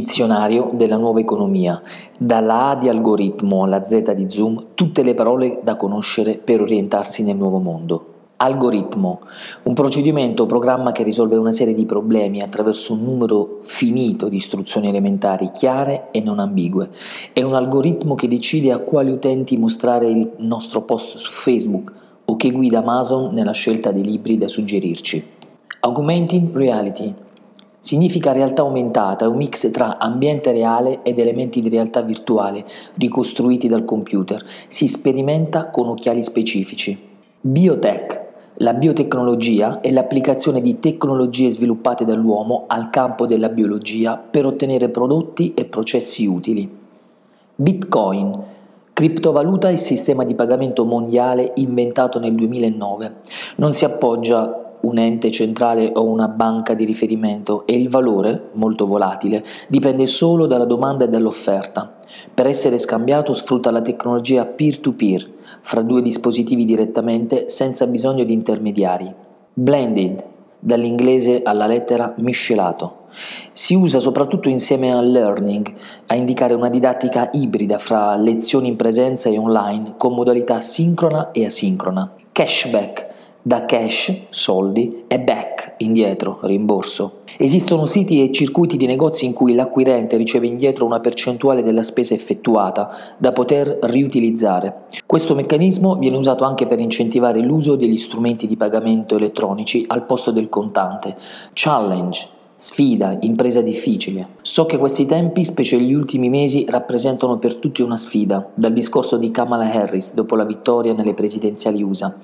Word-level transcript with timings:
dizionario 0.00 0.70
della 0.74 0.98
nuova 0.98 1.20
economia, 1.20 1.80
dalla 2.18 2.70
A 2.70 2.76
di 2.76 2.88
algoritmo 2.88 3.62
alla 3.62 3.84
Z 3.84 4.12
di 4.12 4.28
Zoom, 4.28 4.66
tutte 4.74 5.02
le 5.02 5.14
parole 5.14 5.58
da 5.62 5.76
conoscere 5.76 6.36
per 6.36 6.60
orientarsi 6.60 7.22
nel 7.22 7.36
nuovo 7.36 7.58
mondo. 7.58 8.06
Algoritmo, 8.38 9.20
un 9.62 9.72
procedimento 9.72 10.42
o 10.42 10.46
programma 10.46 10.92
che 10.92 11.02
risolve 11.02 11.36
una 11.36 11.52
serie 11.52 11.72
di 11.72 11.86
problemi 11.86 12.42
attraverso 12.42 12.92
un 12.92 13.02
numero 13.02 13.60
finito 13.62 14.28
di 14.28 14.36
istruzioni 14.36 14.88
elementari 14.88 15.50
chiare 15.52 16.08
e 16.10 16.20
non 16.20 16.38
ambigue. 16.38 16.90
È 17.32 17.42
un 17.42 17.54
algoritmo 17.54 18.14
che 18.14 18.28
decide 18.28 18.72
a 18.72 18.78
quali 18.78 19.10
utenti 19.10 19.56
mostrare 19.56 20.10
il 20.10 20.32
nostro 20.36 20.82
post 20.82 21.16
su 21.16 21.30
Facebook 21.30 21.92
o 22.26 22.36
che 22.36 22.50
guida 22.50 22.80
Amazon 22.80 23.32
nella 23.32 23.52
scelta 23.52 23.90
dei 23.90 24.04
libri 24.04 24.36
da 24.36 24.48
suggerirci. 24.48 25.24
Augmented 25.80 26.54
Reality 26.54 27.14
significa 27.86 28.32
realtà 28.32 28.62
aumentata, 28.62 29.26
è 29.26 29.28
un 29.28 29.36
mix 29.36 29.70
tra 29.70 29.98
ambiente 29.98 30.50
reale 30.50 31.04
ed 31.04 31.20
elementi 31.20 31.60
di 31.60 31.68
realtà 31.68 32.02
virtuale 32.02 32.64
ricostruiti 32.94 33.68
dal 33.68 33.84
computer. 33.84 34.44
Si 34.66 34.88
sperimenta 34.88 35.70
con 35.70 35.86
occhiali 35.86 36.20
specifici. 36.24 36.98
Biotech 37.40 38.24
la 38.54 38.74
biotecnologia 38.74 39.78
è 39.80 39.92
l'applicazione 39.92 40.60
di 40.60 40.80
tecnologie 40.80 41.50
sviluppate 41.50 42.04
dall'uomo 42.04 42.64
al 42.66 42.90
campo 42.90 43.24
della 43.24 43.50
biologia 43.50 44.16
per 44.16 44.46
ottenere 44.46 44.88
prodotti 44.88 45.54
e 45.54 45.66
processi 45.66 46.26
utili. 46.26 46.68
Bitcoin, 47.54 48.36
criptovaluta 48.92 49.68
e 49.68 49.76
sistema 49.76 50.24
di 50.24 50.34
pagamento 50.34 50.84
mondiale 50.84 51.52
inventato 51.56 52.18
nel 52.18 52.34
2009. 52.34 53.16
Non 53.56 53.72
si 53.72 53.84
appoggia 53.84 54.65
un 54.86 54.98
ente 54.98 55.30
centrale 55.30 55.90
o 55.94 56.04
una 56.04 56.28
banca 56.28 56.74
di 56.74 56.84
riferimento 56.84 57.66
e 57.66 57.74
il 57.74 57.88
valore, 57.88 58.50
molto 58.52 58.86
volatile, 58.86 59.44
dipende 59.68 60.06
solo 60.06 60.46
dalla 60.46 60.64
domanda 60.64 61.04
e 61.04 61.08
dall'offerta. 61.08 61.96
Per 62.32 62.46
essere 62.46 62.78
scambiato 62.78 63.34
sfrutta 63.34 63.70
la 63.70 63.82
tecnologia 63.82 64.46
peer-to-peer, 64.46 65.28
fra 65.62 65.82
due 65.82 66.02
dispositivi 66.02 66.64
direttamente 66.64 67.48
senza 67.48 67.86
bisogno 67.86 68.24
di 68.24 68.32
intermediari. 68.32 69.12
Blended, 69.52 70.24
dall'inglese 70.58 71.42
alla 71.42 71.66
lettera 71.66 72.14
miscelato. 72.18 73.04
Si 73.52 73.74
usa 73.74 73.98
soprattutto 73.98 74.48
insieme 74.48 74.92
al 74.92 75.10
learning 75.10 75.72
a 76.06 76.14
indicare 76.14 76.54
una 76.54 76.68
didattica 76.68 77.30
ibrida 77.32 77.78
fra 77.78 78.14
lezioni 78.16 78.68
in 78.68 78.76
presenza 78.76 79.30
e 79.30 79.38
online 79.38 79.94
con 79.96 80.14
modalità 80.14 80.60
sincrona 80.60 81.30
e 81.30 81.46
asincrona. 81.46 82.12
Cashback, 82.32 83.06
da 83.46 83.64
cash, 83.64 84.22
soldi, 84.30 85.04
e 85.06 85.20
back, 85.20 85.74
indietro, 85.76 86.40
rimborso. 86.42 87.18
Esistono 87.38 87.86
siti 87.86 88.20
e 88.20 88.32
circuiti 88.32 88.76
di 88.76 88.86
negozi 88.86 89.24
in 89.24 89.32
cui 89.32 89.54
l'acquirente 89.54 90.16
riceve 90.16 90.48
indietro 90.48 90.84
una 90.84 90.98
percentuale 90.98 91.62
della 91.62 91.84
spesa 91.84 92.12
effettuata 92.12 93.14
da 93.16 93.30
poter 93.30 93.78
riutilizzare. 93.82 94.86
Questo 95.06 95.36
meccanismo 95.36 95.94
viene 95.94 96.16
usato 96.16 96.42
anche 96.42 96.66
per 96.66 96.80
incentivare 96.80 97.40
l'uso 97.40 97.76
degli 97.76 97.98
strumenti 97.98 98.48
di 98.48 98.56
pagamento 98.56 99.14
elettronici 99.14 99.84
al 99.86 100.06
posto 100.06 100.32
del 100.32 100.48
contante. 100.48 101.16
Challenge 101.52 102.34
Sfida, 102.58 103.18
impresa 103.20 103.60
difficile. 103.60 104.28
So 104.40 104.64
che 104.64 104.78
questi 104.78 105.04
tempi, 105.04 105.44
specie 105.44 105.78
gli 105.78 105.92
ultimi 105.92 106.30
mesi, 106.30 106.64
rappresentano 106.66 107.36
per 107.36 107.56
tutti 107.56 107.82
una 107.82 107.98
sfida, 107.98 108.48
dal 108.54 108.72
discorso 108.72 109.18
di 109.18 109.30
Kamala 109.30 109.70
Harris 109.70 110.14
dopo 110.14 110.36
la 110.36 110.46
vittoria 110.46 110.94
nelle 110.94 111.12
presidenziali 111.12 111.82
USA. 111.82 112.18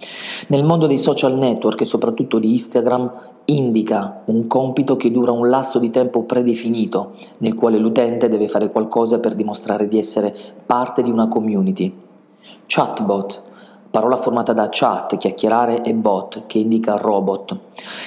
Nel 0.46 0.64
mondo 0.64 0.86
dei 0.86 0.96
social 0.96 1.36
network 1.36 1.82
e 1.82 1.84
soprattutto 1.84 2.38
di 2.38 2.50
Instagram 2.50 3.12
indica 3.44 4.22
un 4.24 4.46
compito 4.46 4.96
che 4.96 5.10
dura 5.10 5.32
un 5.32 5.50
lasso 5.50 5.78
di 5.78 5.90
tempo 5.90 6.22
predefinito, 6.22 7.12
nel 7.38 7.54
quale 7.54 7.76
l'utente 7.76 8.28
deve 8.28 8.48
fare 8.48 8.70
qualcosa 8.70 9.20
per 9.20 9.34
dimostrare 9.34 9.86
di 9.86 9.98
essere 9.98 10.34
parte 10.64 11.02
di 11.02 11.10
una 11.10 11.28
community. 11.28 11.94
Chatbot 12.64 13.41
parola 13.92 14.16
formata 14.16 14.54
da 14.54 14.68
chat, 14.70 15.18
chiacchierare 15.18 15.82
e 15.82 15.92
bot, 15.92 16.46
che 16.46 16.56
indica 16.58 16.96
robot. 16.96 17.58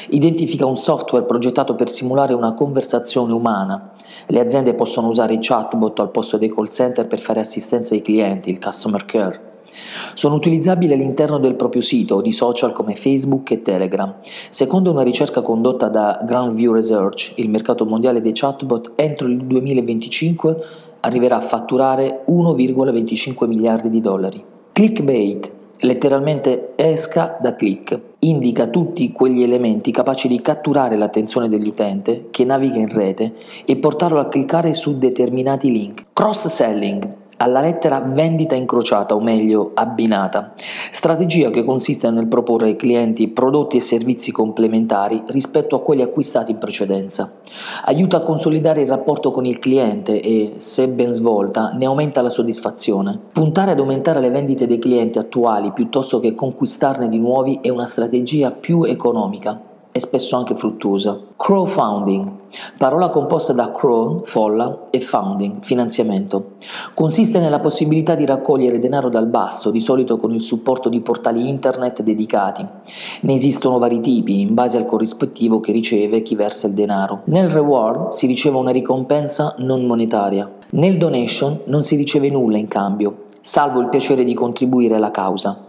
Identifica 0.10 0.66
un 0.66 0.78
software 0.78 1.26
progettato 1.26 1.76
per 1.76 1.90
simulare 1.90 2.34
una 2.34 2.56
conversazione 2.56 3.32
umana. 3.32 3.92
Le 4.26 4.40
aziende 4.40 4.74
possono 4.74 5.10
usare 5.10 5.36
i 5.36 5.40
chatbot 5.40 6.00
al 6.00 6.10
posto 6.10 6.38
dei 6.38 6.52
call 6.52 6.66
center 6.66 7.06
per 7.06 7.20
fare 7.20 7.40
assistenza 7.40 7.94
ai 7.94 8.02
clienti, 8.02 8.50
il 8.50 8.60
customer 8.60 9.06
care. 9.06 9.54
Sono 10.16 10.34
utilizzabili 10.34 10.94
all'interno 10.94 11.38
del 11.38 11.54
proprio 11.54 11.84
sito 11.84 12.16
o 12.16 12.22
di 12.22 12.32
social 12.32 12.72
come 12.72 12.96
Facebook 12.96 13.52
e 13.52 13.62
Telegram. 13.62 14.16
Secondo 14.50 14.90
una 14.90 15.04
ricerca 15.04 15.44
condotta 15.44 15.88
da 15.88 16.20
Grand 16.24 16.56
View 16.56 16.74
Research, 16.74 17.34
il 17.36 17.50
mercato 17.50 17.86
mondiale 17.86 18.22
dei 18.22 18.34
chatbot 18.34 18.94
entro 18.96 19.28
il 19.28 19.38
2025 19.38 20.64
arriverà 21.02 21.36
a 21.36 21.42
fatturare 21.42 22.24
1,25 22.28 23.46
miliardi 23.46 23.90
di 23.92 24.02
dollari. 24.02 24.44
Clickbait 24.72 25.55
letteralmente 25.80 26.74
esca 26.76 27.38
da 27.42 27.56
click, 27.56 28.00
indica 28.20 28.68
tutti 28.68 29.12
quegli 29.12 29.44
elementi 29.44 29.92
capaci 29.92 30.28
di 30.28 30.42
catturare 30.42 30.96
l'attenzione 30.96 31.50
dell'utente 31.50 32.28
che 32.32 32.46
naviga 32.46 32.78
in 32.78 32.90
rete 32.90 33.34
e 33.66 33.78
portarlo 33.78 34.20
a 34.20 34.26
cliccare 34.26 34.74
su 34.74 34.98
determinati 34.98 35.72
link. 35.72 36.04
Cross-selling 36.14 37.24
alla 37.38 37.60
lettera 37.60 38.00
vendita 38.00 38.56
incrociata, 38.56 39.16
o 39.16 39.20
meglio 39.20 39.72
abbinata, 39.74 40.54
strategia 40.92 41.50
che 41.50 41.64
consiste 41.64 42.10
nel 42.10 42.28
proporre 42.28 42.68
ai 42.68 42.76
clienti 42.76 43.28
prodotti 43.28 43.78
e 43.78 43.82
servizi 43.82 44.32
complementari 44.32 45.24
rispetto 45.28 45.76
a 45.76 45.82
quelli 45.82 46.02
acquistati 46.02 46.52
in 46.52 46.58
precedenza. 46.58 47.32
Aiuta 47.86 48.18
a 48.18 48.22
consolidare 48.22 48.82
il 48.82 48.88
rapporto 48.88 49.32
con 49.32 49.46
il 49.46 49.60
cliente 49.60 50.22
e, 50.22 50.54
se 50.58 50.88
ben 50.88 51.12
svolta, 51.12 51.72
ne 51.72 51.86
aumenta 51.86 52.22
la 52.22 52.30
soddisfazione. 52.30 53.20
Puntare 53.32 53.72
ad 53.72 53.80
aumentare 53.80 54.20
le 54.20 54.30
vendite 54.30 54.68
dei 54.68 54.80
clienti 54.80 55.20
attuali 55.20 55.72
piuttosto 55.72 56.20
che 56.20 56.34
conquistarne 56.34 57.10
di 57.10 57.20
nuovi 57.20 57.60
è 57.62 57.70
una 57.70 57.86
strategia 57.86 58.52
più 58.52 58.84
economica 58.84 59.74
e 59.96 60.02
spesso 60.02 60.36
anche 60.36 60.58
fruttuosa. 60.58 61.18
Crowdfunding, 61.38 62.30
parola 62.78 63.08
composta 63.08 63.54
da 63.54 63.72
crow, 63.72 64.26
folla, 64.26 64.88
e 64.90 65.00
funding, 65.00 65.64
finanziamento. 65.64 66.56
Consiste 66.94 67.40
nella 67.40 67.62
possibilità 67.62 68.14
di 68.14 68.26
raccogliere 68.26 68.78
denaro 68.78 69.08
dal 69.08 69.28
basso, 69.28 69.72
di 69.72 69.80
solito 69.80 70.18
con 70.18 70.34
il 70.34 70.42
supporto 70.42 70.90
di 70.90 71.00
portali 71.00 71.48
internet 71.48 72.02
dedicati. 72.02 72.66
Ne 73.22 73.34
esistono 73.34 73.78
vari 73.78 74.02
tipi, 74.02 74.42
in 74.42 74.54
base 74.54 74.76
al 74.76 74.84
corrispettivo 74.84 75.62
che 75.62 75.72
riceve 75.72 76.22
chi 76.22 76.36
versa 76.36 76.68
il 76.68 76.74
denaro. 76.74 77.22
Nel 77.28 77.50
reward 77.50 78.10
si 78.10 78.28
riceve 78.28 78.58
una 78.58 78.72
ricompensa 78.72 79.56
non 79.60 79.86
monetaria. 79.86 80.52
Nel 80.72 80.98
donation 80.98 81.62
non 81.68 81.84
si 81.84 81.96
riceve 81.96 82.30
nulla 82.30 82.58
in 82.58 82.68
cambio, 82.68 83.28
salvo 83.40 83.80
il 83.80 83.88
piacere 83.88 84.26
di 84.26 84.34
contribuire 84.34 84.96
alla 84.96 85.12
causa. 85.12 85.65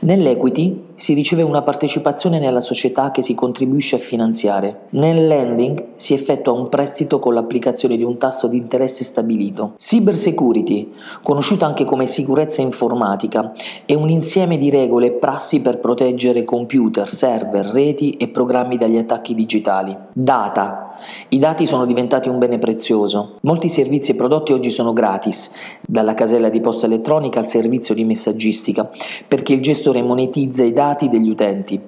Nell'equity 0.00 0.88
si 0.94 1.14
riceve 1.14 1.42
una 1.42 1.62
partecipazione 1.62 2.38
nella 2.38 2.60
società 2.60 3.10
che 3.10 3.22
si 3.22 3.34
contribuisce 3.34 3.96
a 3.96 3.98
finanziare. 3.98 4.86
Nel 4.90 5.26
lending 5.26 5.84
si 5.94 6.14
effettua 6.14 6.52
un 6.52 6.68
prestito 6.68 7.18
con 7.18 7.34
l'applicazione 7.34 7.96
di 7.96 8.02
un 8.02 8.18
tasso 8.18 8.46
di 8.46 8.56
interesse 8.56 9.04
stabilito. 9.04 9.72
Cyber 9.76 10.16
security, 10.16 10.92
conosciuta 11.22 11.66
anche 11.66 11.84
come 11.84 12.06
sicurezza 12.06 12.60
informatica, 12.60 13.52
è 13.86 13.94
un 13.94 14.08
insieme 14.08 14.58
di 14.58 14.70
regole 14.70 15.06
e 15.06 15.12
prassi 15.12 15.60
per 15.60 15.78
proteggere 15.78 16.44
computer, 16.44 17.08
server, 17.08 17.66
reti 17.66 18.16
e 18.16 18.28
programmi 18.28 18.76
dagli 18.76 18.96
attacchi 18.96 19.34
digitali. 19.34 19.96
Data, 20.12 20.96
i 21.28 21.38
dati 21.38 21.66
sono 21.66 21.86
diventati 21.86 22.28
un 22.28 22.38
bene 22.38 22.58
prezioso. 22.58 23.36
Molti 23.42 23.68
servizi 23.68 24.12
e 24.12 24.14
prodotti 24.14 24.52
oggi 24.52 24.70
sono 24.70 24.92
gratis, 24.92 25.50
dalla 25.80 26.14
casella 26.14 26.48
di 26.48 26.60
posta 26.60 26.86
elettronica 26.86 27.38
al 27.38 27.46
servizio 27.46 27.94
di 27.94 28.04
messaggistica, 28.04 28.90
perché 29.26 29.49
il 29.52 29.60
gestore 29.60 30.02
monetizza 30.02 30.64
i 30.64 30.72
dati 30.72 31.08
degli 31.08 31.28
utenti. 31.28 31.80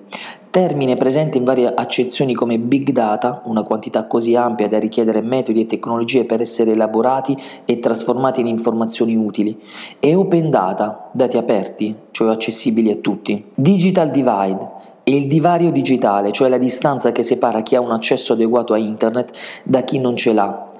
Termine 0.50 0.96
presente 0.96 1.38
in 1.38 1.44
varie 1.44 1.72
accezioni 1.74 2.34
come 2.34 2.58
big 2.58 2.90
data, 2.90 3.40
una 3.46 3.62
quantità 3.62 4.06
così 4.06 4.36
ampia 4.36 4.68
da 4.68 4.78
richiedere 4.78 5.22
metodi 5.22 5.62
e 5.62 5.66
tecnologie 5.66 6.26
per 6.26 6.42
essere 6.42 6.72
elaborati 6.72 7.34
e 7.64 7.78
trasformati 7.78 8.40
in 8.40 8.48
informazioni 8.48 9.16
utili, 9.16 9.58
e 9.98 10.14
open 10.14 10.50
data, 10.50 11.08
dati 11.12 11.38
aperti, 11.38 11.94
cioè 12.10 12.30
accessibili 12.30 12.90
a 12.90 12.96
tutti. 12.96 13.42
Digital 13.54 14.10
divide, 14.10 14.90
e 15.04 15.16
il 15.16 15.26
divario 15.26 15.72
digitale, 15.72 16.32
cioè 16.32 16.48
la 16.48 16.58
distanza 16.58 17.12
che 17.12 17.22
separa 17.22 17.62
chi 17.62 17.74
ha 17.74 17.80
un 17.80 17.90
accesso 17.90 18.34
adeguato 18.34 18.72
a 18.74 18.78
Internet 18.78 19.32
da 19.64 19.82
chi 19.82 19.98
non 19.98 20.16
ce 20.16 20.32
l'ha. 20.32 20.70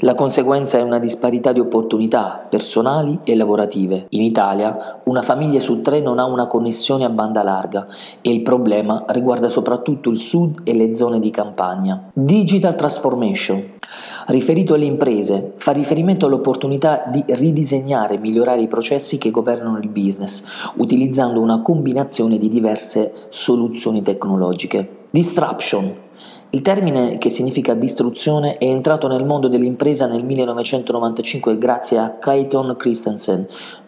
La 0.00 0.14
conseguenza 0.14 0.78
è 0.78 0.82
una 0.82 0.98
disparità 0.98 1.52
di 1.52 1.60
opportunità 1.60 2.46
personali 2.48 3.20
e 3.24 3.36
lavorative. 3.36 4.06
In 4.10 4.22
Italia 4.22 5.00
una 5.04 5.22
famiglia 5.22 5.60
su 5.60 5.82
tre 5.82 6.00
non 6.00 6.18
ha 6.18 6.24
una 6.24 6.46
connessione 6.46 7.04
a 7.04 7.10
banda 7.10 7.42
larga 7.42 7.86
e 8.20 8.30
il 8.30 8.42
problema 8.42 9.04
riguarda 9.08 9.48
soprattutto 9.48 10.10
il 10.10 10.18
sud 10.18 10.60
e 10.64 10.74
le 10.74 10.94
zone 10.94 11.20
di 11.20 11.30
campagna. 11.30 12.10
Digital 12.12 12.74
Transformation. 12.74 13.78
Riferito 14.26 14.74
alle 14.74 14.84
imprese, 14.84 15.54
fa 15.56 15.72
riferimento 15.72 16.26
all'opportunità 16.26 17.04
di 17.10 17.24
ridisegnare 17.26 18.14
e 18.14 18.18
migliorare 18.18 18.62
i 18.62 18.68
processi 18.68 19.18
che 19.18 19.30
governano 19.30 19.78
il 19.78 19.88
business, 19.88 20.44
utilizzando 20.76 21.40
una 21.40 21.62
combinazione 21.62 22.38
di 22.38 22.48
diverse 22.48 23.26
soluzioni 23.28 24.02
tecnologiche. 24.02 25.06
Disruption 25.10 26.08
Il 26.52 26.62
termine 26.62 27.18
che 27.18 27.30
significa 27.30 27.74
distruzione 27.74 28.58
è 28.58 28.64
entrato 28.64 29.06
nel 29.06 29.24
mondo 29.24 29.46
dell'impresa 29.46 30.06
nel 30.06 30.24
1995 30.24 31.56
grazie 31.58 31.98
a 31.98 32.16
Clayton 32.18 32.74
Christensen, 32.76 33.46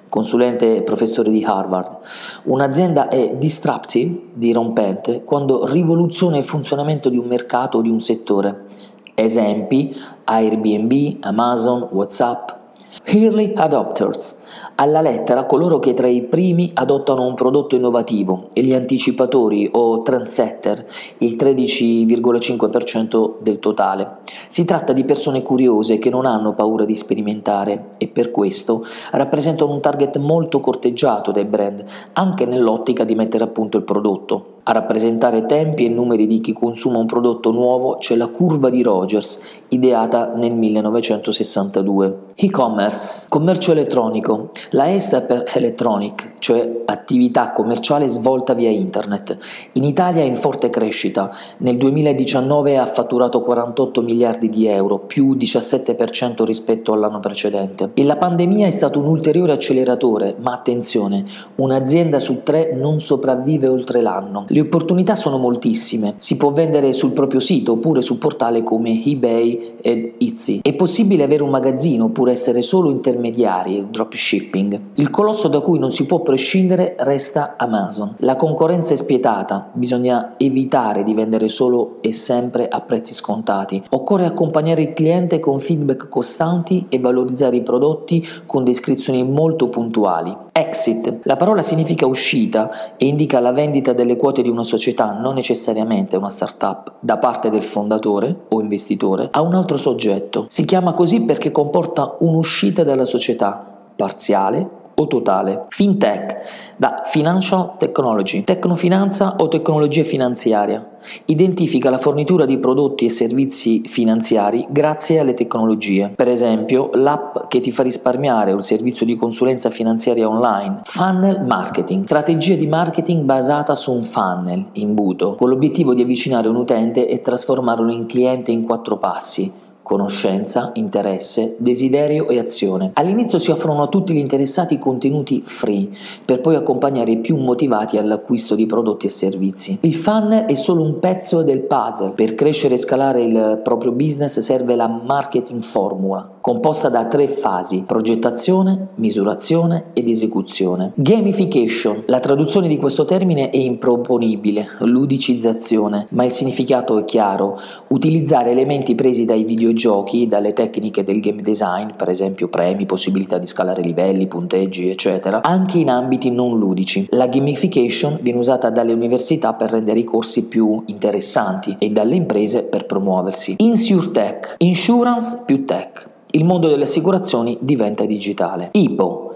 consulente 0.09 0.77
e 0.77 0.83
professore 0.83 1.31
di 1.31 1.43
Harvard. 1.43 1.99
Un'azienda 2.45 3.09
è 3.09 3.35
disruptive, 3.35 4.29
dirompente, 4.35 5.25
quando 5.25 5.67
rivoluziona 5.67 6.37
il 6.37 6.45
funzionamento 6.45 7.09
di 7.09 7.17
un 7.17 7.27
mercato 7.27 7.79
o 7.79 7.81
di 7.83 7.91
un 7.91 7.99
settore. 7.99 8.67
Esempi 9.15 9.97
Airbnb, 10.23 11.17
Amazon, 11.19 11.89
WhatsApp. 11.91 12.62
Early 13.05 13.53
adopters 13.55 14.41
alla 14.77 15.01
lettera 15.01 15.45
coloro 15.47 15.79
che 15.79 15.93
tra 15.93 16.07
i 16.07 16.23
primi 16.23 16.71
adottano 16.75 17.27
un 17.27 17.35
prodotto 17.35 17.75
innovativo 17.75 18.49
e 18.53 18.63
gli 18.63 18.73
anticipatori 18.73 19.69
o 19.73 20.03
trendsetter, 20.03 20.87
il 21.19 21.37
13,5% 21.37 23.35
del 23.41 23.59
totale. 23.59 24.19
Si 24.49 24.65
tratta 24.65 24.93
di 24.93 25.05
persone 25.05 25.43
curiose 25.43 25.99
che 25.99 26.11
non 26.11 26.27
hanno 26.27 26.55
paura 26.55 26.85
di 26.85 26.97
sperimentare 26.97 27.91
e 27.99 28.09
per 28.09 28.31
questo 28.31 28.85
rappresentano 29.13 29.73
un 29.73 29.81
target 29.81 30.19
molto 30.19 30.59
corteggiato 30.59 31.33
dai 31.33 31.45
brand, 31.45 31.85
anche 32.15 32.45
nell'ottica 32.47 33.05
di 33.05 33.15
mettere 33.15 33.45
a 33.45 33.49
punto 33.49 33.77
il 33.77 33.85
prodotto. 33.85 34.47
A 34.65 34.73
rappresentare 34.73 35.45
tempi 35.45 35.85
e 35.85 35.89
numeri 35.89 36.29
di 36.29 36.41
chi 36.41 36.53
consuma 36.53 36.99
un 36.99 37.07
prodotto 37.07 37.51
nuovo 37.51 37.97
c'è 37.97 38.15
la 38.15 38.29
curva 38.29 38.71
di 38.71 38.83
Rogers, 38.83 39.41
ideata 39.73 40.33
nel 40.35 40.53
1962. 40.53 42.19
E-commerce, 42.35 43.27
commercio 43.29 43.73
elettronico. 43.73 44.51
La 44.71 44.87
E 44.87 44.99
sta 44.99 45.23
per 45.23 45.45
electronic, 45.55 46.35
cioè 46.39 46.83
attività 46.85 47.53
commerciale 47.53 48.09
svolta 48.09 48.55
via 48.55 48.71
internet. 48.71 49.37
In 49.73 49.85
Italia 49.85 50.23
è 50.23 50.27
in 50.27 50.37
forte 50.37 50.71
crescita. 50.71 51.31
Nel 51.59 51.77
2019 51.77 52.77
ha 52.79 52.87
fatturato 52.87 53.41
48 53.41 54.03
miliardi 54.03 54.49
di 54.49 54.67
euro, 54.67 54.99
più 54.99 55.35
17% 55.35 56.45
rispetto 56.45 56.93
all'anno 56.93 57.21
precedente. 57.21 57.91
E 57.95 58.05
la 58.05 58.17
pandemia 58.17 58.67
è 58.67 58.71
stato 58.71 58.99
un 58.99 59.07
ulteriore 59.07 59.53
acceleratore, 59.53 60.37
ma 60.39 60.53
attenzione, 60.53 61.25
un'azienda 61.57 62.19
su 62.19 62.43
tre 62.43 62.75
non 62.75 62.99
sopravvive 62.99 63.69
oltre 63.69 64.03
l'anno. 64.03 64.45
Le 64.49 64.61
opportunità 64.61 65.15
sono 65.15 65.39
moltissime, 65.39 66.15
si 66.19 66.37
può 66.37 66.53
vendere 66.53 66.93
sul 66.93 67.13
proprio 67.13 67.41
sito 67.41 67.73
oppure 67.73 68.03
su 68.03 68.19
portali 68.19 68.63
come 68.63 69.03
eBay 69.03 69.62
ed 69.81 70.15
Etsy. 70.19 70.61
È 70.63 70.75
possibile 70.75 71.25
avere 71.25 71.43
un 71.43 71.51
magazzino 71.51 72.05
oppure 72.05 72.33
essere 72.33 72.63
solo 72.63 72.91
intermediari, 72.91 73.87
dropshipping. 73.91 74.81
Il 74.95 75.11
colosso 75.11 75.49
da 75.49 75.61
cui 75.61 75.79
non 75.79 75.91
si 75.91 76.07
può 76.07 76.21
prescindere 76.21 76.95
resta 76.99 77.55
Amazon. 77.57 78.15
La 78.19 78.37
concorrenza 78.37 78.93
è 78.93 78.97
spietata, 78.97 79.71
bisogna 79.73 80.35
evitare 80.37 81.03
di 81.03 81.15
vendere 81.15 81.49
solo 81.49 81.99
e 82.01 82.13
sempre 82.13 82.69
a 82.69 82.81
prezzi 82.81 83.15
scontati. 83.15 83.83
Occorre 83.91 84.27
accompagnare 84.27 84.83
il 84.83 84.93
cliente 84.93 85.41
con 85.41 85.59
feedback 85.59 86.09
costanti 86.09 86.87
e 86.89 86.99
valorizzare 86.99 87.57
i 87.57 87.63
prodotti 87.63 88.27
con 88.47 88.65
descrizioni 88.65 89.25
molto 89.25 89.69
puntuali. 89.69 90.51
Exit. 90.53 91.21
La 91.23 91.37
parola 91.37 91.63
significa 91.63 92.07
uscita 92.07 92.95
e 92.99 93.07
indica 93.07 93.41
la 93.41 93.53
vendita 93.53 93.95
delle 93.95 94.17
quote 94.17 94.43
di 94.43 94.51
una 94.51 94.65
società, 94.65 95.13
non 95.13 95.35
necessariamente 95.35 96.17
una 96.17 96.29
startup, 96.29 96.93
da 97.01 97.17
parte 97.17 97.49
del 97.49 97.63
fondatore 97.63 98.43
o 98.49 98.61
investitore 98.61 99.29
a 99.31 99.41
un 99.41 99.55
altro 99.55 99.79
soggetto. 99.79 100.45
Si 100.49 100.67
chiama 100.67 100.93
così 100.93 101.23
perché 101.23 101.51
comporta 101.51 102.17
un'uscita 102.21 102.85
dalla 102.85 103.07
società, 103.07 103.67
parziale 103.97 104.81
o 104.95 105.07
totale. 105.07 105.67
FinTech, 105.69 106.75
da 106.77 107.03
Financial 107.05 107.77
Technology, 107.79 108.45
tecnofinanza 108.45 109.37
o 109.39 109.49
tecnologia 109.49 110.03
finanziaria. 110.03 110.87
Identifica 111.27 111.91
la 111.91 111.99
fornitura 111.99 112.45
di 112.45 112.59
prodotti 112.59 113.05
e 113.05 113.11
servizi 113.11 113.83
finanziari 113.87 114.67
grazie 114.71 115.19
alle 115.19 115.35
tecnologie. 115.35 116.13
Per 116.15 116.29
esempio, 116.29 116.91
l'app 116.95 117.49
che 117.49 117.61
ti 117.61 117.71
fa 117.71 117.83
risparmiare 117.83 118.53
o 118.53 118.59
il 118.59 118.65
servizio 118.65 119.05
di 119.05 119.17
consulenza 119.17 119.71
finanziaria 119.71 120.29
online. 120.29 120.81
Funnel 120.85 121.45
marketing, 121.45 122.05
strategia 122.05 122.55
di 122.55 122.67
marketing 122.67 123.25
basata 123.25 123.75
su 123.75 123.93
un 123.93 124.05
funnel, 124.05 124.67
imbuto, 124.73 125.35
con 125.35 125.49
l'obiettivo 125.49 125.95
di 125.95 126.03
avvicinare 126.03 126.49
un 126.49 126.57
utente 126.57 127.09
e 127.09 127.21
trasformarlo 127.21 127.91
in 127.91 128.07
cliente 128.07 128.53
in 128.53 128.65
quattro 128.65 128.97
passi 128.97 129.62
conoscenza, 129.93 130.71
interesse, 130.77 131.55
desiderio 131.59 132.29
e 132.29 132.39
azione. 132.39 132.93
All'inizio 132.95 133.39
si 133.39 133.51
offrono 133.51 133.83
a 133.83 133.89
tutti 133.89 134.15
gli 134.15 134.19
interessati 134.19 134.79
contenuti 134.79 135.43
free, 135.45 135.89
per 136.25 136.41
poi 136.41 136.55
accompagnare 136.55 137.11
i 137.11 137.19
più 137.19 137.37
motivati 137.37 137.99
all'acquisto 137.99 138.55
di 138.55 138.65
prodotti 138.65 139.05
e 139.05 139.11
servizi. 139.11 139.79
Il 139.83 139.93
fan 139.93 140.47
è 140.49 140.55
solo 140.55 140.83
un 140.83 140.99
pezzo 140.99 141.43
del 141.43 141.61
puzzle. 141.61 142.13
Per 142.13 142.35
crescere 142.35 142.75
e 142.75 142.79
scalare 142.79 143.23
il 143.23 143.61
proprio 143.63 143.93
business 143.93 144.39
serve 144.39 144.77
la 144.77 144.89
marketing 144.89 145.61
formula, 145.61 146.32
composta 146.43 146.91
da 146.91 147.07
tre 147.07 147.29
fasi: 147.29 147.85
progettazione, 147.87 148.89
misurazione 148.97 149.85
ed 149.95 150.09
esecuzione. 150.09 150.93
Gamification. 150.97 152.03
La 152.07 152.21
traduzione 152.21 152.69
di 152.69 152.77
questo 152.77 153.07
termine 153.07 153.49
è 153.49 153.57
improponibile, 153.57 154.67
ludicizzazione, 154.81 156.09
ma 156.11 156.25
il 156.25 156.33
significato 156.33 156.99
è 156.99 157.05
chiaro. 157.05 157.59
Utilizzare 157.89 158.51
elementi 158.51 158.95
presi 158.95 159.25
dai 159.25 159.45
videogiochi 159.45 160.29
dalle 160.29 160.53
tecniche 160.53 161.05
del 161.05 161.21
game 161.21 161.41
design, 161.41 161.91
per 161.97 162.11
esempio 162.11 162.49
premi, 162.49 162.85
possibilità 162.85 163.39
di 163.39 163.47
scalare 163.47 163.81
livelli, 163.81 164.27
punteggi, 164.27 164.91
eccetera, 164.91 165.43
anche 165.43 165.79
in 165.79 165.89
ambiti 165.89 166.31
non 166.31 166.59
ludici. 166.59 167.07
La 167.11 167.29
gamification 167.29 168.19
viene 168.21 168.41
usata 168.41 168.69
dalle 168.71 168.93
università 168.93 169.55
per 169.55 169.71
rendere 169.71 170.01
i 170.01 170.05
corsi 170.05 170.49
più 170.49 170.83
interessanti 170.87 171.77
e 171.79 171.91
dalle 171.91 172.17
imprese 172.17 172.65
per 172.65 172.87
promuoversi. 172.87 173.55
InsurTech, 173.59 174.57
insurance 174.59 175.43
più 175.47 175.65
tech. 175.65 176.11
Il 176.35 176.47
mondo 176.47 176.69
delle 176.69 176.85
assicurazioni 176.85 177.59
diventa 177.61 178.07
digitale. 178.07 178.71
IPO, 178.73 179.35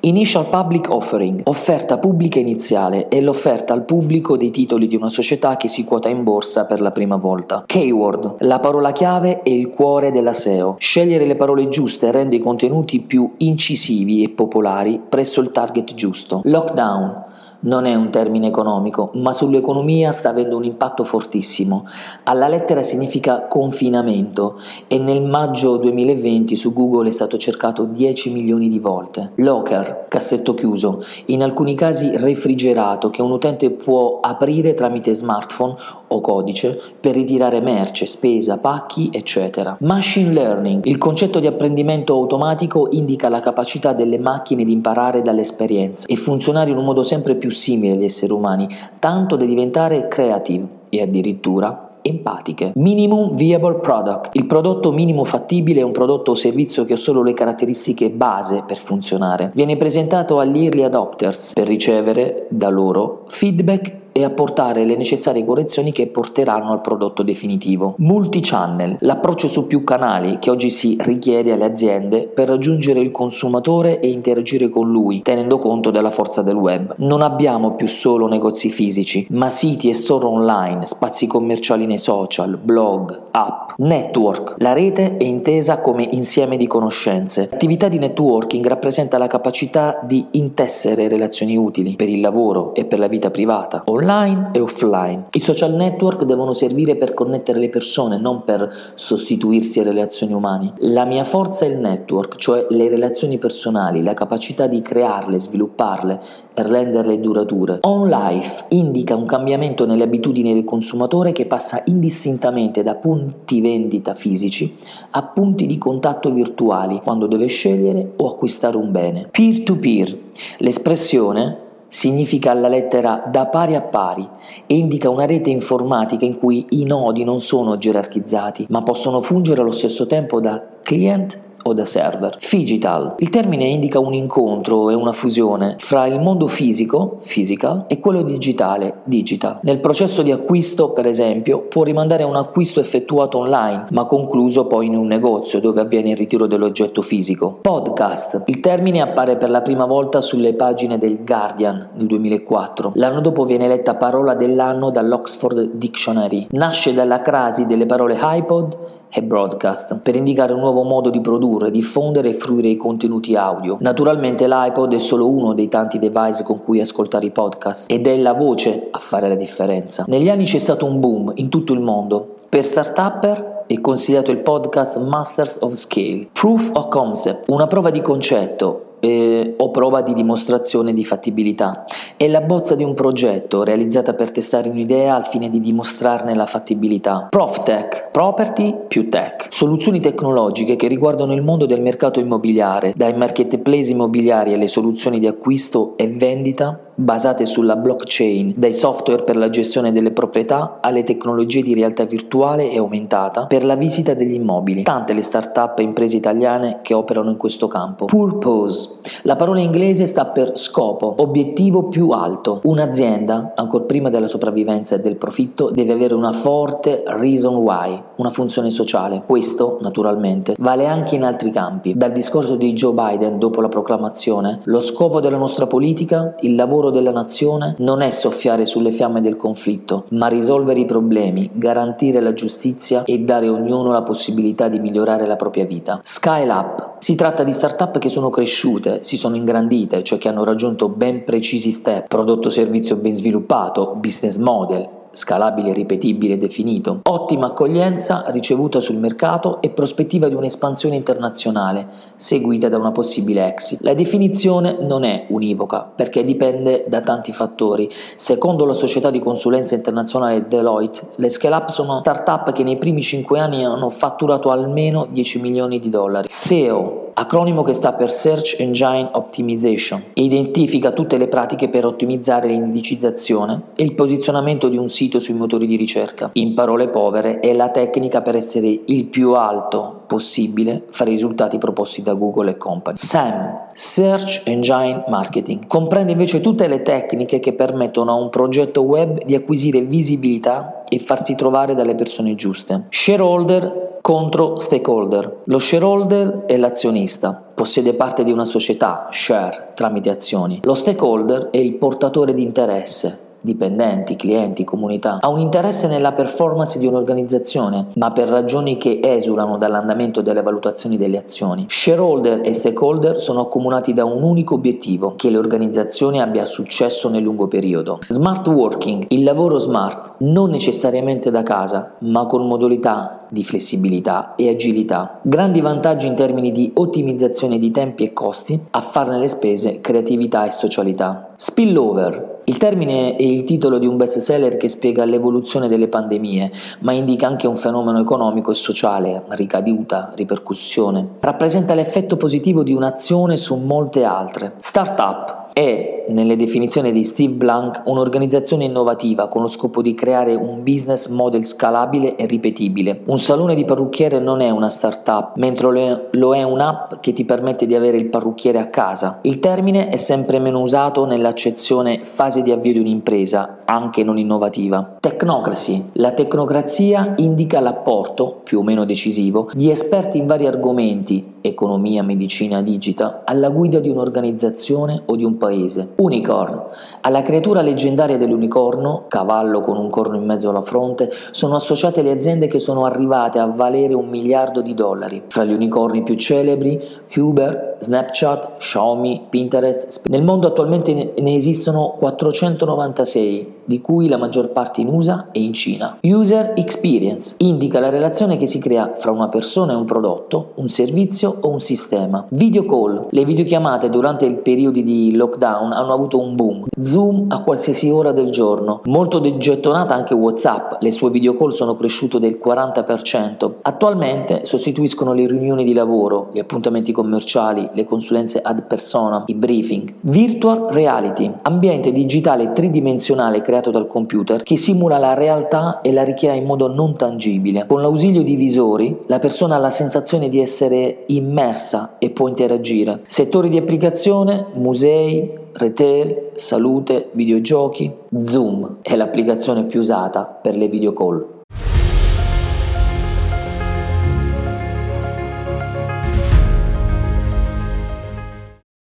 Initial 0.00 0.48
Public 0.48 0.88
Offering, 0.88 1.40
offerta 1.44 1.98
pubblica 1.98 2.38
iniziale, 2.38 3.08
è 3.08 3.20
l'offerta 3.20 3.72
al 3.72 3.84
pubblico 3.84 4.36
dei 4.36 4.50
titoli 4.50 4.86
di 4.86 4.94
una 4.94 5.08
società 5.08 5.56
che 5.56 5.66
si 5.66 5.82
quota 5.82 6.08
in 6.08 6.22
borsa 6.22 6.64
per 6.64 6.80
la 6.80 6.92
prima 6.92 7.16
volta. 7.16 7.64
Keyword, 7.66 8.36
la 8.40 8.60
parola 8.60 8.92
chiave 8.92 9.42
è 9.42 9.50
il 9.50 9.70
cuore 9.70 10.12
della 10.12 10.32
SEO. 10.32 10.76
Scegliere 10.78 11.26
le 11.26 11.34
parole 11.34 11.66
giuste 11.66 12.12
rende 12.12 12.36
i 12.36 12.40
contenuti 12.40 13.00
più 13.00 13.34
incisivi 13.38 14.22
e 14.22 14.28
popolari 14.30 15.00
presso 15.06 15.40
il 15.40 15.50
target 15.50 15.94
giusto. 15.94 16.42
Lockdown, 16.44 17.24
non 17.60 17.86
è 17.86 17.94
un 17.94 18.10
termine 18.10 18.48
economico, 18.48 19.10
ma 19.14 19.32
sull'economia 19.32 20.12
sta 20.12 20.30
avendo 20.30 20.56
un 20.56 20.64
impatto 20.64 21.04
fortissimo. 21.04 21.86
Alla 22.24 22.48
lettera 22.48 22.82
significa 22.82 23.46
confinamento 23.46 24.58
e 24.86 24.98
nel 24.98 25.22
maggio 25.22 25.76
2020 25.76 26.54
su 26.56 26.72
Google 26.72 27.08
è 27.08 27.12
stato 27.12 27.36
cercato 27.36 27.84
10 27.84 28.32
milioni 28.32 28.68
di 28.68 28.78
volte. 28.78 29.32
Locker, 29.36 30.06
cassetto 30.08 30.54
chiuso, 30.54 31.02
in 31.26 31.42
alcuni 31.42 31.74
casi 31.74 32.16
refrigerato 32.16 33.10
che 33.10 33.22
un 33.22 33.30
utente 33.30 33.70
può 33.70 34.18
aprire 34.20 34.74
tramite 34.74 35.14
smartphone 35.14 35.74
o 36.08 36.20
codice 36.20 36.80
per 37.00 37.14
ritirare 37.14 37.60
merce, 37.60 38.06
spesa, 38.06 38.58
pacchi, 38.58 39.10
eccetera. 39.12 39.76
Machine 39.80 40.32
learning, 40.32 40.84
il 40.86 40.98
concetto 40.98 41.40
di 41.40 41.46
apprendimento 41.46 42.14
automatico 42.14 42.88
indica 42.90 43.28
la 43.28 43.40
capacità 43.40 43.92
delle 43.92 44.18
macchine 44.18 44.64
di 44.64 44.72
imparare 44.72 45.22
dall'esperienza 45.22 46.06
e 46.06 46.16
funzionare 46.16 46.70
in 46.70 46.76
un 46.76 46.84
modo 46.84 47.02
sempre 47.02 47.34
più 47.34 47.50
simile 47.50 47.94
agli 47.94 48.04
esseri 48.04 48.32
umani, 48.32 48.68
tanto 48.98 49.36
da 49.36 49.44
diventare 49.44 50.08
creative 50.08 50.66
e 50.88 51.02
addirittura 51.02 51.86
empatiche. 52.06 52.72
Minimum 52.74 53.34
Viable 53.34 53.80
Product. 53.80 54.30
Il 54.34 54.46
prodotto 54.46 54.92
minimo 54.92 55.24
fattibile 55.24 55.80
è 55.80 55.84
un 55.84 55.92
prodotto 55.92 56.30
o 56.30 56.34
servizio 56.34 56.84
che 56.84 56.94
ha 56.94 56.96
solo 56.96 57.22
le 57.22 57.34
caratteristiche 57.34 58.10
base 58.10 58.62
per 58.66 58.78
funzionare. 58.78 59.50
Viene 59.54 59.76
presentato 59.76 60.38
agli 60.38 60.64
early 60.64 60.82
adopters 60.82 61.52
per 61.52 61.66
ricevere 61.66 62.46
da 62.48 62.68
loro 62.68 63.24
feedback 63.26 64.04
e 64.16 64.24
apportare 64.24 64.86
le 64.86 64.96
necessarie 64.96 65.44
correzioni 65.44 65.92
che 65.92 66.06
porteranno 66.06 66.72
al 66.72 66.80
prodotto 66.80 67.22
definitivo. 67.22 67.96
Multi-channel, 67.98 68.96
l'approccio 69.00 69.46
su 69.46 69.66
più 69.66 69.84
canali 69.84 70.38
che 70.38 70.48
oggi 70.48 70.70
si 70.70 70.96
richiede 70.98 71.52
alle 71.52 71.66
aziende 71.66 72.26
per 72.26 72.48
raggiungere 72.48 73.00
il 73.00 73.10
consumatore 73.10 74.00
e 74.00 74.08
interagire 74.08 74.70
con 74.70 74.90
lui, 74.90 75.20
tenendo 75.20 75.58
conto 75.58 75.90
della 75.90 76.08
forza 76.08 76.40
del 76.40 76.54
web. 76.54 76.94
Non 76.96 77.20
abbiamo 77.20 77.74
più 77.74 77.86
solo 77.88 78.26
negozi 78.26 78.70
fisici, 78.70 79.26
ma 79.32 79.50
siti 79.50 79.90
e 79.90 79.94
store 79.94 80.24
online, 80.24 80.86
spazi 80.86 81.26
commerciali 81.26 81.84
nei 81.84 81.98
social, 81.98 82.56
blog, 82.56 83.20
app, 83.32 83.72
network. 83.76 84.54
La 84.60 84.72
rete 84.72 85.18
è 85.18 85.24
intesa 85.24 85.82
come 85.82 86.08
insieme 86.10 86.56
di 86.56 86.66
conoscenze. 86.66 87.48
L'attività 87.50 87.88
di 87.88 87.98
networking 87.98 88.66
rappresenta 88.66 89.18
la 89.18 89.26
capacità 89.26 90.00
di 90.02 90.24
intessere 90.30 91.06
relazioni 91.06 91.54
utili 91.54 91.96
per 91.96 92.08
il 92.08 92.22
lavoro 92.22 92.72
e 92.72 92.86
per 92.86 92.98
la 92.98 93.08
vita 93.08 93.30
privata, 93.30 93.82
online 93.84 94.04
online 94.06 94.50
e 94.52 94.60
offline. 94.60 95.26
I 95.32 95.40
social 95.40 95.74
network 95.74 96.22
devono 96.22 96.52
servire 96.52 96.94
per 96.94 97.12
connettere 97.12 97.58
le 97.58 97.68
persone, 97.68 98.18
non 98.18 98.44
per 98.44 98.92
sostituirsi 98.94 99.80
alle 99.80 99.90
relazioni 99.90 100.32
umane. 100.32 100.74
La 100.78 101.04
mia 101.04 101.24
forza 101.24 101.64
è 101.64 101.68
il 101.68 101.78
network, 101.78 102.36
cioè 102.36 102.66
le 102.68 102.88
relazioni 102.88 103.36
personali, 103.38 104.04
la 104.04 104.14
capacità 104.14 104.68
di 104.68 104.80
crearle, 104.80 105.40
svilupparle 105.40 106.20
e 106.54 106.62
renderle 106.62 107.18
durature. 107.18 107.80
On 107.82 108.08
Life 108.08 108.66
indica 108.68 109.16
un 109.16 109.26
cambiamento 109.26 109.86
nelle 109.86 110.04
abitudini 110.04 110.54
del 110.54 110.64
consumatore 110.64 111.32
che 111.32 111.46
passa 111.46 111.82
indistintamente 111.86 112.84
da 112.84 112.94
punti 112.94 113.60
vendita 113.60 114.14
fisici 114.14 114.72
a 115.10 115.22
punti 115.24 115.66
di 115.66 115.78
contatto 115.78 116.30
virtuali 116.30 117.00
quando 117.02 117.26
deve 117.26 117.46
scegliere 117.46 118.12
o 118.16 118.28
acquistare 118.28 118.76
un 118.76 118.92
bene. 118.92 119.28
Peer 119.32 119.64
to 119.64 119.76
peer. 119.76 120.16
L'espressione 120.58 121.64
significa 121.88 122.50
alla 122.50 122.68
lettera 122.68 123.24
da 123.26 123.46
pari 123.46 123.74
a 123.74 123.82
pari 123.82 124.28
e 124.66 124.76
indica 124.76 125.08
una 125.08 125.26
rete 125.26 125.50
informatica 125.50 126.24
in 126.24 126.36
cui 126.36 126.64
i 126.70 126.84
nodi 126.84 127.24
non 127.24 127.40
sono 127.40 127.76
gerarchizzati, 127.76 128.66
ma 128.70 128.82
possono 128.82 129.20
fungere 129.20 129.60
allo 129.60 129.72
stesso 129.72 130.06
tempo 130.06 130.40
da 130.40 130.66
client 130.82 131.44
o 131.66 131.72
da 131.72 131.84
server. 131.84 132.36
Figital. 132.38 133.14
Il 133.18 133.30
termine 133.30 133.66
indica 133.66 133.98
un 133.98 134.12
incontro 134.12 134.90
e 134.90 134.94
una 134.94 135.12
fusione 135.12 135.74
fra 135.78 136.06
il 136.06 136.20
mondo 136.20 136.46
fisico, 136.46 137.18
physical, 137.20 137.84
e 137.88 137.98
quello 137.98 138.22
digitale, 138.22 139.00
digital. 139.04 139.58
Nel 139.62 139.80
processo 139.80 140.22
di 140.22 140.30
acquisto, 140.30 140.90
per 140.90 141.06
esempio, 141.06 141.66
può 141.68 141.82
rimandare 141.82 142.22
a 142.22 142.26
un 142.26 142.36
acquisto 142.36 142.80
effettuato 142.80 143.38
online, 143.38 143.86
ma 143.90 144.04
concluso 144.04 144.66
poi 144.66 144.86
in 144.86 144.96
un 144.96 145.06
negozio 145.06 145.60
dove 145.60 145.80
avviene 145.80 146.10
il 146.10 146.16
ritiro 146.16 146.46
dell'oggetto 146.46 147.02
fisico. 147.02 147.58
Podcast. 147.60 148.42
Il 148.46 148.60
termine 148.60 149.00
appare 149.00 149.36
per 149.36 149.50
la 149.50 149.62
prima 149.62 149.86
volta 149.86 150.20
sulle 150.20 150.54
pagine 150.54 150.98
del 150.98 151.24
Guardian 151.24 151.90
nel 151.94 152.06
2004. 152.06 152.92
L'anno 152.94 153.20
dopo 153.20 153.44
viene 153.44 153.64
eletta 153.64 153.96
parola 153.96 154.34
dell'anno 154.34 154.90
dall'Oxford 154.90 155.72
Dictionary. 155.72 156.46
Nasce 156.50 156.94
dalla 156.94 157.20
crasi 157.20 157.66
delle 157.66 157.86
parole 157.86 158.18
iPod 158.20 158.76
e 159.16 159.22
broadcast 159.22 159.96
per 160.02 160.14
indicare 160.14 160.52
un 160.52 160.60
nuovo 160.60 160.82
modo 160.82 161.08
di 161.08 161.22
produrre, 161.22 161.70
diffondere 161.70 162.28
e 162.28 162.32
fruire 162.34 162.68
i 162.68 162.76
contenuti 162.76 163.34
audio. 163.34 163.78
Naturalmente 163.80 164.46
l'iPod 164.46 164.92
è 164.92 164.98
solo 164.98 165.26
uno 165.26 165.54
dei 165.54 165.68
tanti 165.68 165.98
device 165.98 166.44
con 166.44 166.60
cui 166.60 166.80
ascoltare 166.80 167.24
i 167.24 167.30
podcast 167.30 167.90
ed 167.90 168.06
è 168.06 168.14
la 168.18 168.34
voce 168.34 168.88
a 168.90 168.98
fare 168.98 169.28
la 169.28 169.34
differenza. 169.34 170.04
Negli 170.06 170.28
anni 170.28 170.44
c'è 170.44 170.58
stato 170.58 170.84
un 170.84 171.00
boom 171.00 171.32
in 171.36 171.48
tutto 171.48 171.72
il 171.72 171.80
mondo. 171.80 172.34
Per 172.46 172.62
startupper 172.62 173.64
è 173.66 173.80
consigliato 173.80 174.30
il 174.30 174.38
podcast 174.38 175.00
Masters 175.00 175.58
of 175.62 175.72
Scale. 175.72 176.28
Proof 176.32 176.70
of 176.74 176.88
Concept, 176.88 177.48
una 177.48 177.66
prova 177.66 177.88
di 177.88 178.02
concetto 178.02 178.95
eh, 179.06 179.54
o 179.56 179.70
prova 179.70 180.02
di 180.02 180.12
dimostrazione 180.12 180.92
di 180.92 181.04
fattibilità. 181.04 181.84
È 182.16 182.26
la 182.26 182.40
bozza 182.40 182.74
di 182.74 182.82
un 182.82 182.94
progetto 182.94 183.62
realizzata 183.62 184.14
per 184.14 184.32
testare 184.32 184.68
un'idea 184.68 185.14
al 185.14 185.26
fine 185.26 185.48
di 185.48 185.60
dimostrarne 185.60 186.34
la 186.34 186.46
fattibilità. 186.46 187.28
ProfTech, 187.30 188.10
Property 188.10 188.74
più 188.88 189.08
Tech, 189.08 189.46
soluzioni 189.50 190.00
tecnologiche 190.00 190.76
che 190.76 190.88
riguardano 190.88 191.32
il 191.32 191.42
mondo 191.42 191.66
del 191.66 191.80
mercato 191.80 192.20
immobiliare, 192.20 192.92
dai 192.96 193.16
marketplace 193.16 193.90
immobiliari 193.90 194.54
alle 194.54 194.68
soluzioni 194.68 195.18
di 195.18 195.26
acquisto 195.26 195.96
e 195.96 196.08
vendita 196.08 196.85
basate 196.96 197.46
sulla 197.46 197.76
blockchain, 197.76 198.54
dai 198.56 198.74
software 198.74 199.22
per 199.22 199.36
la 199.36 199.50
gestione 199.50 199.92
delle 199.92 200.10
proprietà 200.10 200.78
alle 200.80 201.04
tecnologie 201.04 201.62
di 201.62 201.74
realtà 201.74 202.04
virtuale 202.04 202.70
e 202.70 202.78
aumentata 202.78 203.46
per 203.46 203.64
la 203.64 203.76
visita 203.76 204.14
degli 204.14 204.34
immobili. 204.34 204.82
Tante 204.82 205.12
le 205.12 205.22
start-up 205.22 205.78
e 205.78 205.82
imprese 205.82 206.16
italiane 206.16 206.80
che 206.82 206.94
operano 206.94 207.30
in 207.30 207.36
questo 207.36 207.68
campo. 207.68 208.06
Purpose. 208.06 208.98
La 209.22 209.36
parola 209.36 209.60
inglese 209.60 210.06
sta 210.06 210.26
per 210.26 210.56
scopo, 210.56 211.14
obiettivo 211.18 211.84
più 211.84 212.10
alto. 212.10 212.60
Un'azienda, 212.64 213.52
ancora 213.54 213.84
prima 213.84 214.08
della 214.08 214.26
sopravvivenza 214.26 214.96
e 214.96 215.00
del 215.00 215.16
profitto, 215.16 215.70
deve 215.70 215.92
avere 215.92 216.14
una 216.14 216.32
forte 216.32 217.02
reason 217.06 217.56
why, 217.56 218.02
una 218.16 218.30
funzione 218.30 218.70
sociale. 218.70 219.22
Questo, 219.26 219.78
naturalmente, 219.80 220.54
vale 220.58 220.86
anche 220.86 221.14
in 221.14 221.22
altri 221.24 221.50
campi. 221.50 221.94
Dal 221.94 222.12
discorso 222.12 222.56
di 222.56 222.72
Joe 222.72 222.92
Biden 222.92 223.38
dopo 223.38 223.60
la 223.60 223.68
proclamazione, 223.68 224.60
lo 224.64 224.80
scopo 224.80 225.20
della 225.20 225.36
nostra 225.36 225.66
politica, 225.66 226.34
il 226.40 226.54
lavoro 226.54 226.85
lavoro 226.86 226.90
della 226.90 227.12
nazione 227.12 227.74
non 227.78 228.00
è 228.00 228.10
soffiare 228.10 228.64
sulle 228.64 228.92
fiamme 228.92 229.20
del 229.20 229.36
conflitto, 229.36 230.04
ma 230.10 230.28
risolvere 230.28 230.80
i 230.80 230.86
problemi, 230.86 231.50
garantire 231.52 232.20
la 232.20 232.32
giustizia 232.32 233.04
e 233.04 233.18
dare 233.20 233.46
a 233.46 233.52
ognuno 233.52 233.90
la 233.90 234.02
possibilità 234.02 234.68
di 234.68 234.78
migliorare 234.78 235.26
la 235.26 235.36
propria 235.36 235.64
vita. 235.64 235.98
Skylab. 236.02 236.94
Si 236.98 237.14
tratta 237.14 237.42
di 237.42 237.52
start-up 237.52 237.98
che 237.98 238.08
sono 238.08 238.30
cresciute, 238.30 239.00
si 239.02 239.16
sono 239.16 239.36
ingrandite, 239.36 240.02
cioè 240.02 240.18
che 240.18 240.28
hanno 240.28 240.44
raggiunto 240.44 240.88
ben 240.88 241.24
precisi 241.24 241.70
step, 241.70 242.06
prodotto 242.06 242.48
servizio 242.48 242.96
ben 242.96 243.14
sviluppato, 243.14 243.94
business 243.96 244.38
model, 244.38 244.88
scalabile, 245.16 245.72
ripetibile 245.72 246.34
e 246.34 246.38
definito, 246.38 247.00
ottima 247.02 247.46
accoglienza 247.46 248.24
ricevuta 248.28 248.80
sul 248.80 248.98
mercato 248.98 249.60
e 249.62 249.70
prospettiva 249.70 250.28
di 250.28 250.34
un'espansione 250.34 250.94
internazionale, 250.94 251.88
seguita 252.14 252.68
da 252.68 252.76
una 252.76 252.92
possibile 252.92 253.48
exit. 253.48 253.80
La 253.80 253.94
definizione 253.94 254.76
non 254.80 255.04
è 255.04 255.26
univoca 255.30 255.90
perché 255.92 256.22
dipende 256.22 256.84
da 256.86 257.00
tanti 257.00 257.32
fattori. 257.32 257.90
Secondo 258.14 258.66
la 258.66 258.74
società 258.74 259.10
di 259.10 259.18
consulenza 259.18 259.74
internazionale 259.74 260.46
Deloitte, 260.46 261.08
le 261.16 261.30
scale-up 261.30 261.68
sono 261.68 262.00
start-up 262.00 262.52
che 262.52 262.62
nei 262.62 262.76
primi 262.76 263.00
5 263.00 263.38
anni 263.38 263.64
hanno 263.64 263.88
fatturato 263.90 264.50
almeno 264.50 265.06
10 265.10 265.40
milioni 265.40 265.78
di 265.78 265.88
dollari. 265.88 266.28
SEO 266.28 267.04
acronimo 267.18 267.62
che 267.62 267.72
sta 267.72 267.94
per 267.94 268.10
Search 268.10 268.56
Engine 268.58 269.08
Optimization, 269.12 270.02
e 270.12 270.22
identifica 270.22 270.92
tutte 270.92 271.16
le 271.16 271.28
pratiche 271.28 271.70
per 271.70 271.86
ottimizzare 271.86 272.46
l'indicizzazione 272.48 273.62
e 273.74 273.84
il 273.84 273.94
posizionamento 273.94 274.68
di 274.68 274.76
un 274.76 274.90
sito 274.90 275.05
sui 275.18 275.34
motori 275.34 275.66
di 275.66 275.76
ricerca. 275.76 276.30
In 276.34 276.54
parole 276.54 276.88
povere, 276.88 277.40
è 277.40 277.52
la 277.52 277.70
tecnica 277.70 278.22
per 278.22 278.36
essere 278.36 278.80
il 278.84 279.04
più 279.06 279.32
alto 279.32 280.02
possibile 280.06 280.84
fra 280.90 281.06
i 281.06 281.10
risultati 281.10 281.58
proposti 281.58 282.02
da 282.02 282.14
Google 282.14 282.50
e 282.50 282.56
Company. 282.56 282.96
SEM, 282.96 283.68
Search 283.72 284.42
Engine 284.44 285.04
Marketing, 285.08 285.66
comprende 285.66 286.12
invece 286.12 286.40
tutte 286.40 286.68
le 286.68 286.82
tecniche 286.82 287.38
che 287.40 287.52
permettono 287.52 288.10
a 288.10 288.14
un 288.14 288.28
progetto 288.30 288.82
web 288.82 289.24
di 289.24 289.34
acquisire 289.34 289.80
visibilità 289.82 290.84
e 290.88 290.98
farsi 290.98 291.34
trovare 291.34 291.74
dalle 291.74 291.94
persone 291.94 292.34
giuste. 292.34 292.86
Shareholder 292.88 293.84
contro 294.06 294.56
stakeholder. 294.60 295.42
Lo 295.46 295.58
shareholder 295.58 296.44
è 296.46 296.56
l'azionista, 296.56 297.32
possiede 297.32 297.94
parte 297.94 298.22
di 298.22 298.30
una 298.30 298.44
società, 298.44 299.08
share, 299.10 299.72
tramite 299.74 300.10
azioni. 300.10 300.60
Lo 300.62 300.74
stakeholder 300.74 301.48
è 301.50 301.56
il 301.56 301.74
portatore 301.74 302.32
di 302.32 302.44
interesse, 302.44 303.25
dipendenti, 303.46 304.16
clienti, 304.16 304.64
comunità, 304.64 305.18
ha 305.20 305.28
un 305.28 305.38
interesse 305.38 305.86
nella 305.86 306.12
performance 306.12 306.78
di 306.78 306.86
un'organizzazione, 306.86 307.86
ma 307.94 308.10
per 308.10 308.28
ragioni 308.28 308.76
che 308.76 309.00
esulano 309.02 309.56
dall'andamento 309.56 310.20
delle 310.20 310.42
valutazioni 310.42 310.98
delle 310.98 311.16
azioni. 311.16 311.64
Shareholder 311.68 312.40
e 312.44 312.52
stakeholder 312.52 313.20
sono 313.20 313.40
accomunati 313.40 313.92
da 313.94 314.04
un 314.04 314.22
unico 314.22 314.54
obiettivo, 314.54 315.14
che 315.16 315.30
l'organizzazione 315.30 316.20
abbia 316.20 316.44
successo 316.44 317.08
nel 317.08 317.22
lungo 317.22 317.46
periodo. 317.46 318.00
Smart 318.08 318.46
working, 318.48 319.06
il 319.08 319.22
lavoro 319.22 319.58
smart, 319.58 320.14
non 320.18 320.50
necessariamente 320.50 321.30
da 321.30 321.42
casa, 321.42 321.92
ma 322.00 322.26
con 322.26 322.46
modalità 322.46 323.25
di 323.28 323.44
flessibilità 323.44 324.34
e 324.36 324.48
agilità. 324.48 325.20
Grandi 325.22 325.60
vantaggi 325.60 326.06
in 326.06 326.14
termini 326.14 326.52
di 326.52 326.70
ottimizzazione 326.74 327.58
di 327.58 327.70
tempi 327.70 328.04
e 328.04 328.12
costi, 328.12 328.58
a 328.70 328.80
farne 328.80 329.18
le 329.18 329.26
spese, 329.26 329.80
creatività 329.80 330.44
e 330.46 330.50
socialità. 330.50 331.30
Spillover, 331.36 332.34
il 332.44 332.58
termine 332.58 333.16
è 333.16 333.22
il 333.22 333.42
titolo 333.42 333.78
di 333.78 333.86
un 333.86 333.96
bestseller 333.96 334.56
che 334.56 334.68
spiega 334.68 335.04
l'evoluzione 335.04 335.66
delle 335.66 335.88
pandemie, 335.88 336.52
ma 336.80 336.92
indica 336.92 337.26
anche 337.26 337.48
un 337.48 337.56
fenomeno 337.56 337.98
economico 337.98 338.52
e 338.52 338.54
sociale, 338.54 339.24
ricaduta, 339.30 340.12
ripercussione. 340.14 341.16
Rappresenta 341.20 341.74
l'effetto 341.74 342.16
positivo 342.16 342.62
di 342.62 342.72
un'azione 342.72 343.36
su 343.36 343.56
molte 343.56 344.04
altre. 344.04 344.54
Startup 344.58 345.48
è, 345.52 345.95
nelle 346.08 346.36
definizioni 346.36 346.92
di 346.92 347.04
Steve 347.04 347.34
Blank, 347.34 347.82
un'organizzazione 347.84 348.64
innovativa 348.64 349.28
con 349.28 349.42
lo 349.42 349.48
scopo 349.48 349.82
di 349.82 349.94
creare 349.94 350.34
un 350.34 350.62
business 350.62 351.08
model 351.08 351.44
scalabile 351.44 352.16
e 352.16 352.26
ripetibile. 352.26 353.02
Un 353.06 353.18
salone 353.18 353.54
di 353.54 353.64
parrucchiere 353.64 354.18
non 354.18 354.40
è 354.40 354.50
una 354.50 354.68
startup, 354.68 355.36
mentre 355.36 356.08
lo 356.10 356.34
è 356.34 356.42
un'app 356.42 356.94
che 357.00 357.12
ti 357.12 357.24
permette 357.24 357.66
di 357.66 357.74
avere 357.74 357.96
il 357.96 358.08
parrucchiere 358.08 358.58
a 358.58 358.68
casa. 358.68 359.18
Il 359.22 359.38
termine 359.38 359.88
è 359.88 359.96
sempre 359.96 360.38
meno 360.38 360.60
usato 360.60 361.04
nell'accezione 361.04 362.00
fase 362.02 362.42
di 362.42 362.52
avvio 362.52 362.72
di 362.72 362.78
un'impresa, 362.78 363.58
anche 363.64 364.04
non 364.04 364.18
innovativa. 364.18 364.96
Technocracy. 365.00 365.90
La 365.94 366.12
tecnocrazia 366.12 367.14
indica 367.16 367.60
l'apporto, 367.60 368.40
più 368.44 368.60
o 368.60 368.62
meno 368.62 368.84
decisivo, 368.84 369.50
di 369.52 369.70
esperti 369.70 370.18
in 370.18 370.26
vari 370.26 370.46
argomenti, 370.46 371.34
economia, 371.40 372.02
medicina, 372.02 372.62
digita, 372.62 373.22
alla 373.24 373.50
guida 373.50 373.80
di 373.80 373.88
un'organizzazione 373.88 375.02
o 375.06 375.16
di 375.16 375.24
un 375.24 375.36
paese. 375.36 375.94
Unicorn. 375.96 376.62
Alla 377.00 377.22
creatura 377.22 377.62
leggendaria 377.62 378.18
dell'unicorno, 378.18 379.04
cavallo 379.08 379.60
con 379.60 379.78
un 379.78 379.88
corno 379.88 380.16
in 380.16 380.24
mezzo 380.24 380.50
alla 380.50 380.62
fronte, 380.62 381.10
sono 381.30 381.54
associate 381.54 382.02
le 382.02 382.10
aziende 382.10 382.46
che 382.46 382.58
sono 382.58 382.84
arrivate 382.84 383.38
a 383.38 383.46
valere 383.46 383.94
un 383.94 384.08
miliardo 384.08 384.60
di 384.60 384.74
dollari. 384.74 385.22
Fra 385.28 385.44
gli 385.44 385.52
unicorni 385.52 386.02
più 386.02 386.14
celebri, 386.14 386.80
Uber, 387.16 387.76
Snapchat, 387.78 388.56
Xiaomi, 388.58 389.26
Pinterest. 389.28 390.08
Nel 390.08 390.22
mondo 390.22 390.46
attualmente 390.46 391.14
ne 391.16 391.34
esistono 391.34 391.94
496 391.98 393.54
di 393.64 393.80
cui 393.80 394.08
la 394.08 394.16
maggior 394.16 394.50
parte 394.50 394.80
in 394.80 394.88
USA 394.88 395.28
e 395.32 395.40
in 395.40 395.52
Cina. 395.52 395.98
User 396.02 396.52
Experience 396.56 397.34
indica 397.38 397.80
la 397.80 397.90
relazione 397.90 398.36
che 398.36 398.46
si 398.46 398.58
crea 398.58 398.94
fra 398.96 399.10
una 399.10 399.28
persona 399.28 399.72
e 399.72 399.76
un 399.76 399.84
prodotto, 399.84 400.52
un 400.54 400.68
servizio 400.68 401.36
o 401.40 401.48
un 401.50 401.60
sistema. 401.60 402.24
Video 402.30 402.64
call. 402.64 403.08
Le 403.10 403.24
videochiamate 403.24 403.90
durante 403.90 404.24
il 404.24 404.36
periodo 404.36 404.80
di 404.80 405.14
lockdown 405.14 405.72
hanno 405.72 405.85
avuto 405.92 406.18
un 406.18 406.34
boom. 406.34 406.64
Zoom 406.80 407.26
a 407.28 407.42
qualsiasi 407.42 407.90
ora 407.90 408.12
del 408.12 408.30
giorno. 408.30 408.80
Molto 408.84 409.20
gettonata 409.20 409.94
anche 409.94 410.14
WhatsApp, 410.14 410.80
le 410.80 410.90
sue 410.90 411.10
video 411.10 411.34
call 411.34 411.50
sono 411.50 411.74
cresciute 411.74 412.18
del 412.18 412.38
40%. 412.42 413.52
Attualmente 413.62 414.44
sostituiscono 414.44 415.12
le 415.12 415.26
riunioni 415.26 415.64
di 415.64 415.72
lavoro, 415.72 416.28
gli 416.32 416.38
appuntamenti 416.38 416.92
commerciali, 416.92 417.68
le 417.72 417.84
consulenze 417.84 418.40
ad 418.42 418.62
persona, 418.66 419.24
i 419.26 419.34
briefing. 419.34 419.94
Virtual 420.00 420.68
reality, 420.70 421.32
ambiente 421.42 421.92
digitale 421.92 422.52
tridimensionale 422.52 423.40
creato 423.40 423.70
dal 423.70 423.86
computer 423.86 424.42
che 424.42 424.56
simula 424.56 424.98
la 424.98 425.14
realtà 425.14 425.80
e 425.80 425.92
la 425.92 426.04
richiede 426.04 426.36
in 426.36 426.44
modo 426.44 426.68
non 426.68 426.96
tangibile. 426.96 427.66
Con 427.66 427.80
l'ausilio 427.80 428.22
di 428.22 428.36
visori, 428.36 428.96
la 429.06 429.18
persona 429.18 429.56
ha 429.56 429.58
la 429.58 429.70
sensazione 429.70 430.28
di 430.28 430.40
essere 430.40 431.04
immersa 431.06 431.96
e 431.98 432.10
può 432.10 432.28
interagire. 432.28 433.02
Settori 433.06 433.48
di 433.48 433.56
applicazione, 433.56 434.46
musei, 434.54 435.44
retail, 435.56 436.30
salute, 436.34 437.10
videogiochi. 437.12 437.92
Zoom 438.20 438.78
è 438.82 438.96
l'applicazione 438.96 439.64
più 439.64 439.80
usata 439.80 440.24
per 440.24 440.56
le 440.56 440.68
video 440.68 440.92
call. 440.92 441.35